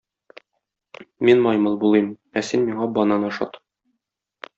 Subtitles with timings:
[1.29, 2.07] Мин маймыл булыйм,
[2.41, 3.61] ә син миңа банан ашат.